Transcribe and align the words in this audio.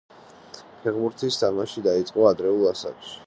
ფეხბურთის 0.85 1.37
თამაში 1.43 1.85
დაიწყო 1.91 2.27
ადრეულ 2.31 2.69
ასაკში. 2.73 3.19